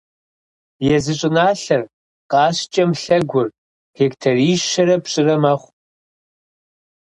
[0.95, 1.81] Езы щӏыналъэр,
[2.31, 3.47] «Къаскӏэм лъэгур»,
[3.95, 5.71] гектарищэрэ пщӏырэ мэхъу.